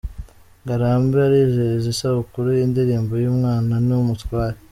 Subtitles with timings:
[0.63, 4.57] Ngarambe arizihiza isabukuru y’indirimbo ye Umwana ni Umutware